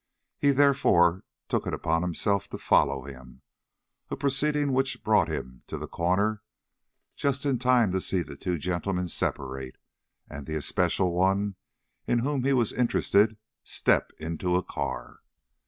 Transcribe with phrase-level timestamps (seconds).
[0.39, 3.43] He, therefore, took it upon himself to follow him
[4.09, 6.41] a proceeding which brought him to the corner
[7.15, 9.75] just in time to see the two gentlemen separate,
[10.27, 11.55] and the especial one
[12.07, 15.19] in whom he was interested, step into a car.